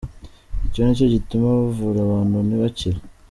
Icyo 0.67 0.79
nicyo 0.83 1.05
gituma 1.15 1.47
bavura 1.59 1.99
abantu 2.03 2.35
ntibakire. 2.47 2.99